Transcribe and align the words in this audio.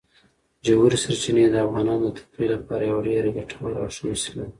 ژورې 0.65 0.97
سرچینې 1.03 1.45
د 1.51 1.55
افغانانو 1.65 2.07
د 2.09 2.15
تفریح 2.17 2.49
لپاره 2.55 2.83
یوه 2.89 3.01
ډېره 3.07 3.29
ګټوره 3.37 3.75
او 3.81 3.87
ښه 3.95 4.03
وسیله 4.11 4.43
ده. 4.47 4.49